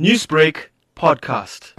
Newsbreak 0.00 0.70
podcast. 0.96 1.72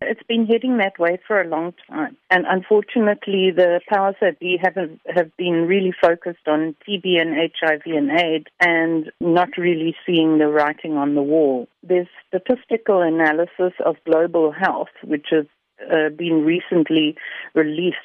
It's 0.00 0.22
been 0.28 0.46
heading 0.46 0.76
that 0.76 0.96
way 0.96 1.18
for 1.26 1.40
a 1.40 1.48
long 1.48 1.74
time. 1.90 2.16
And 2.30 2.44
unfortunately, 2.48 3.50
the 3.50 3.80
powers 3.88 4.14
that 4.20 4.38
be 4.38 4.56
haven't, 4.62 5.00
have 5.12 5.36
been 5.36 5.66
really 5.66 5.92
focused 6.00 6.46
on 6.46 6.76
TB 6.88 7.20
and 7.20 7.34
HIV 7.34 7.82
and 7.86 8.12
AIDS 8.12 8.46
and 8.60 9.10
not 9.20 9.48
really 9.58 9.96
seeing 10.06 10.38
the 10.38 10.46
writing 10.46 10.96
on 10.96 11.16
the 11.16 11.22
wall. 11.22 11.66
There's 11.82 12.06
statistical 12.28 13.02
analysis 13.02 13.72
of 13.84 13.96
global 14.04 14.52
health, 14.52 14.94
which 15.02 15.26
has 15.32 15.46
uh, 15.82 16.10
been 16.16 16.44
recently 16.44 17.16
released 17.56 17.96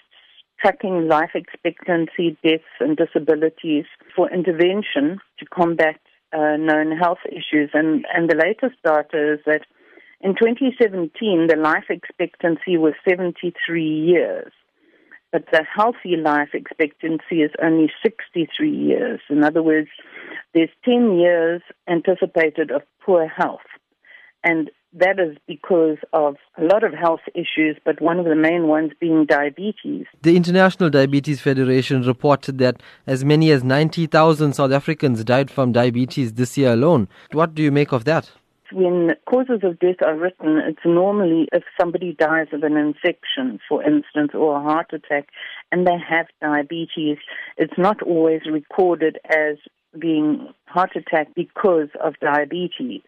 tracking 0.60 1.08
life 1.08 1.36
expectancy, 1.36 2.38
deaths, 2.44 2.64
and 2.80 2.98
disabilities 2.98 3.86
for 4.16 4.32
intervention 4.32 5.20
to 5.38 5.46
combat 5.46 6.00
uh, 6.34 6.57
known 6.57 6.98
health 6.98 7.20
issues. 7.27 7.70
And, 7.73 8.05
and 8.14 8.29
the 8.29 8.36
latest 8.36 8.82
data 8.84 9.34
is 9.34 9.39
that 9.45 9.61
in 10.21 10.36
2017, 10.36 11.47
the 11.47 11.56
life 11.56 11.86
expectancy 11.89 12.78
was 12.78 12.93
73 13.07 13.83
years, 13.83 14.51
but 15.32 15.46
the 15.51 15.64
healthy 15.64 16.15
life 16.15 16.50
expectancy 16.54 17.42
is 17.42 17.51
only 17.61 17.92
63 18.04 18.70
years. 18.70 19.20
In 19.29 19.43
other 19.43 19.64
words, 19.64 19.89
there's 20.54 20.70
10 20.86 21.18
years 21.18 21.61
anticipated 21.87 22.70
of 22.71 22.84
poor 23.04 23.28
health. 23.28 23.61
And 24.43 24.71
that 24.93 25.19
is 25.19 25.37
because 25.47 25.97
of 26.11 26.36
a 26.57 26.63
lot 26.63 26.83
of 26.83 26.93
health 26.93 27.21
issues, 27.33 27.77
but 27.86 28.01
one 28.01 28.19
of 28.19 28.25
the 28.25 28.36
main 28.36 28.67
ones 28.67 28.91
being 29.00 29.25
diabetes. 29.25 30.05
The 30.21 30.36
International 30.36 30.89
Diabetes 30.89 31.39
Federation 31.39 32.02
reported 32.03 32.58
that 32.58 32.81
as 33.08 33.23
many 33.23 33.52
as 33.52 33.64
90,000 33.64 34.53
South 34.53 34.72
Africans 34.72 35.23
died 35.23 35.50
from 35.50 35.72
diabetes 35.72 36.33
this 36.33 36.58
year 36.58 36.73
alone. 36.73 37.08
What 37.31 37.55
do 37.55 37.64
you 37.64 37.72
make 37.72 37.94
of 37.94 38.03
that? 38.05 38.31
When 38.73 39.11
causes 39.30 39.61
of 39.64 39.80
death 39.80 40.02
are 40.05 40.16
written, 40.16 40.58
it's 40.66 40.86
normally 40.86 41.47
if 41.52 41.64
somebody 41.80 42.14
dies 42.14 42.47
of 42.53 42.64
an 42.64 42.78
infection, 42.78 43.59
for 43.67 43.83
instance, 43.83 44.31
or 44.33 44.58
a 44.58 44.61
heart 44.61 44.94
attack, 44.94 45.28
and 45.73 45.86
they 45.86 45.98
have 46.09 46.28
diabetes. 46.42 47.17
It's 47.58 47.78
not 47.78 48.02
always 48.02 48.42
recorded 48.50 49.20
as 49.30 49.58
being 50.00 50.53
heart 50.67 50.95
attack 50.95 51.36
because 51.36 51.89
of 52.02 52.14
diabetes 52.22 53.02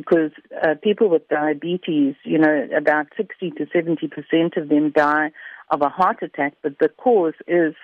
because 0.00 0.32
uh, 0.62 0.74
people 0.82 1.08
with 1.08 1.28
diabetes, 1.28 2.14
you 2.24 2.38
know, 2.38 2.68
about 2.76 3.06
60 3.16 3.50
to 3.52 3.66
70 3.72 4.08
percent 4.08 4.56
of 4.56 4.68
them 4.68 4.90
die 4.90 5.30
of 5.70 5.82
a 5.82 5.88
heart 5.88 6.22
attack, 6.22 6.54
but 6.62 6.78
the 6.78 6.88
cause 6.88 7.34
is 7.46 7.74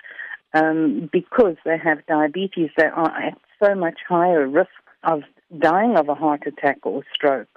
um, 0.53 1.09
because 1.11 1.55
they 1.65 1.77
have 1.77 2.05
diabetes, 2.05 2.69
they 2.77 2.85
are 2.85 3.13
at 3.27 3.37
so 3.63 3.75
much 3.75 3.99
higher 4.07 4.47
risk 4.47 4.69
of 5.03 5.21
dying 5.57 5.95
of 5.97 6.09
a 6.09 6.15
heart 6.15 6.43
attack 6.45 6.79
or 6.83 7.03
stroke. 7.13 7.47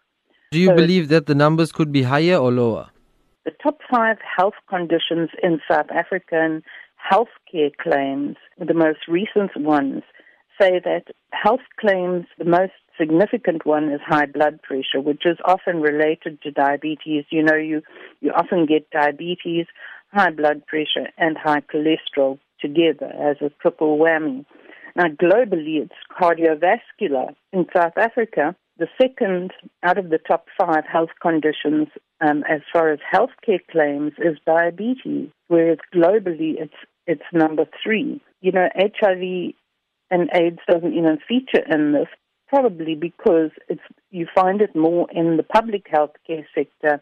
Do 0.50 0.58
you 0.58 0.68
so 0.68 0.76
believe 0.76 1.08
that 1.08 1.26
the 1.26 1.34
numbers 1.34 1.72
could 1.72 1.92
be 1.92 2.02
higher 2.02 2.36
or 2.36 2.50
lower? 2.52 2.90
The 3.44 3.52
top 3.62 3.78
five 3.90 4.18
health 4.36 4.58
conditions 4.68 5.30
in 5.42 5.60
South 5.70 5.90
African 5.90 6.62
healthcare 7.10 7.74
claims, 7.76 8.36
the 8.58 8.74
most 8.74 9.08
recent 9.08 9.56
ones, 9.56 10.02
say 10.60 10.80
that 10.84 11.04
health 11.32 11.66
claims, 11.78 12.26
the 12.38 12.44
most 12.44 12.72
significant 13.00 13.64
one 13.64 13.90
is 13.90 14.00
high 14.06 14.26
blood 14.26 14.60
pressure, 14.62 15.00
which 15.00 15.22
is 15.24 15.38
often 15.44 15.80
related 15.80 16.40
to 16.42 16.50
diabetes. 16.50 17.24
You 17.30 17.42
know, 17.42 17.56
you, 17.56 17.82
you 18.20 18.32
often 18.32 18.66
get 18.66 18.90
diabetes, 18.90 19.66
high 20.12 20.30
blood 20.30 20.66
pressure, 20.66 21.08
and 21.16 21.36
high 21.38 21.62
cholesterol 21.62 22.38
together 22.60 23.06
as 23.06 23.36
a 23.40 23.50
triple 23.62 23.98
whammy. 23.98 24.44
Now, 24.96 25.06
globally, 25.06 25.82
it's 25.82 25.94
cardiovascular. 26.20 27.34
In 27.52 27.66
South 27.74 27.96
Africa, 27.96 28.54
the 28.78 28.88
second 29.00 29.52
out 29.82 29.98
of 29.98 30.10
the 30.10 30.18
top 30.18 30.46
five 30.58 30.84
health 30.90 31.10
conditions 31.20 31.88
um, 32.20 32.44
as 32.48 32.60
far 32.72 32.90
as 32.90 32.98
healthcare 33.12 33.60
claims 33.70 34.12
is 34.18 34.38
diabetes, 34.46 35.28
whereas 35.48 35.78
globally 35.94 36.54
it's 36.58 36.74
it's 37.06 37.22
number 37.32 37.64
three. 37.82 38.20
You 38.40 38.52
know, 38.52 38.68
HIV 38.74 39.54
and 40.10 40.30
AIDS 40.34 40.58
doesn't 40.68 40.94
even 40.94 41.18
feature 41.28 41.62
in 41.70 41.92
this, 41.92 42.08
probably 42.50 42.94
because 42.96 43.50
it's 43.68 43.80
you 44.10 44.26
find 44.34 44.60
it 44.60 44.74
more 44.74 45.08
in 45.12 45.36
the 45.36 45.42
public 45.42 45.86
healthcare 45.90 46.44
sector 46.54 47.00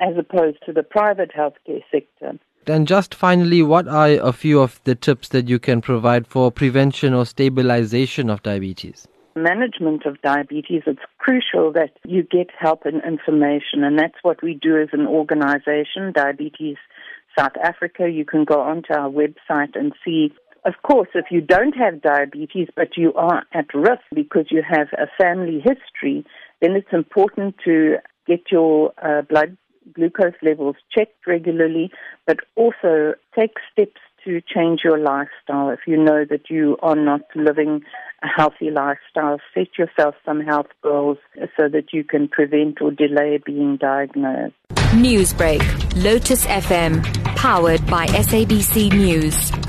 as 0.00 0.14
opposed 0.16 0.58
to 0.64 0.72
the 0.72 0.82
private 0.82 1.32
healthcare 1.36 1.82
sector. 1.90 2.38
And 2.66 2.86
just 2.86 3.14
finally, 3.14 3.62
what 3.62 3.88
are 3.88 4.08
a 4.08 4.32
few 4.32 4.60
of 4.60 4.80
the 4.84 4.94
tips 4.94 5.28
that 5.28 5.48
you 5.48 5.58
can 5.58 5.80
provide 5.80 6.26
for 6.26 6.50
prevention 6.50 7.12
or 7.14 7.24
stabilization 7.26 8.30
of 8.30 8.42
diabetes? 8.42 9.06
Management 9.34 10.06
of 10.06 10.20
diabetes, 10.22 10.82
it's 10.86 11.00
crucial 11.18 11.72
that 11.72 11.90
you 12.04 12.22
get 12.22 12.48
help 12.58 12.86
and 12.86 13.02
information, 13.04 13.84
and 13.84 13.98
that's 13.98 14.18
what 14.22 14.42
we 14.42 14.54
do 14.54 14.80
as 14.80 14.88
an 14.92 15.06
organization, 15.06 16.12
Diabetes 16.12 16.76
South 17.38 17.56
Africa. 17.62 18.08
You 18.08 18.24
can 18.24 18.44
go 18.44 18.60
onto 18.62 18.94
our 18.94 19.10
website 19.10 19.74
and 19.74 19.92
see 20.04 20.32
of 20.66 20.74
course, 20.82 21.08
if 21.14 21.26
you 21.30 21.40
don't 21.40 21.76
have 21.76 22.02
diabetes 22.02 22.68
but 22.74 22.96
you 22.96 23.14
are 23.14 23.44
at 23.52 23.72
risk 23.72 24.02
because 24.12 24.46
you 24.50 24.62
have 24.68 24.88
a 24.94 25.06
family 25.16 25.60
history, 25.60 26.24
then 26.60 26.72
it's 26.72 26.92
important 26.92 27.54
to 27.64 27.96
get 28.26 28.40
your 28.50 28.92
uh, 29.02 29.22
blood 29.22 29.56
glucose 29.94 30.34
levels 30.42 30.74
checked 30.92 31.26
regularly, 31.26 31.90
but 32.26 32.38
also 32.56 33.14
take 33.38 33.52
steps 33.72 34.00
to 34.24 34.40
change 34.40 34.80
your 34.82 34.98
lifestyle. 34.98 35.70
If 35.70 35.80
you 35.86 35.96
know 35.96 36.24
that 36.28 36.50
you 36.50 36.76
are 36.82 36.96
not 36.96 37.22
living 37.36 37.82
a 38.24 38.26
healthy 38.26 38.70
lifestyle, 38.72 39.38
set 39.54 39.78
yourself 39.78 40.16
some 40.24 40.40
health 40.40 40.66
goals 40.82 41.18
so 41.56 41.68
that 41.68 41.92
you 41.92 42.02
can 42.02 42.26
prevent 42.26 42.80
or 42.80 42.90
delay 42.90 43.38
being 43.44 43.76
diagnosed. 43.76 44.54
Newsbreak, 44.96 45.62
Lotus 46.02 46.44
FM, 46.46 47.04
powered 47.36 47.86
by 47.86 48.06
SABC 48.06 48.92
News. 48.92 49.65